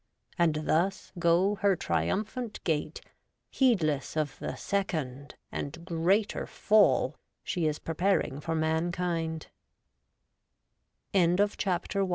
[0.39, 3.01] and thus go her triumphant gait
[3.51, 9.45] heedless of the second and greater Fall she is preparing for mank